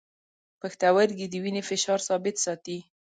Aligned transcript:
پښتورګي 0.59 1.25
د 1.29 1.35
وینې 1.43 1.61
فشار 1.69 1.99
ثابت 2.07 2.35
ساتي. 2.45 2.77